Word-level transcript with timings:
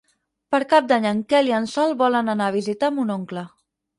Per 0.53 0.59
Cap 0.71 0.87
d'Any 0.91 1.05
en 1.09 1.19
Quel 1.33 1.51
i 1.51 1.53
en 1.59 1.69
Sol 1.75 1.93
volen 2.01 2.33
anar 2.35 2.49
a 2.53 2.57
visitar 2.57 2.93
mon 2.97 3.15
oncle. 3.19 3.47